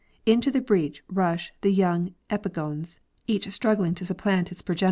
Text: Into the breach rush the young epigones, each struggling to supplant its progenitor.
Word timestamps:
Into 0.25 0.49
the 0.49 0.61
breach 0.61 1.03
rush 1.09 1.53
the 1.61 1.69
young 1.71 2.15
epigones, 2.27 2.97
each 3.27 3.47
struggling 3.51 3.93
to 3.93 4.03
supplant 4.03 4.51
its 4.51 4.63
progenitor. 4.63 4.79